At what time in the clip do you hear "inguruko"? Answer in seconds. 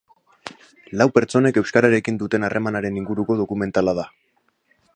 3.03-3.39